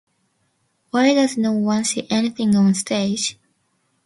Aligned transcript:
Why 0.89 1.13
does 1.13 1.37
no 1.37 1.51
one 1.51 1.83
see 1.83 2.07
anything 2.09 2.55
on 2.55 2.73
stage? 2.73 3.37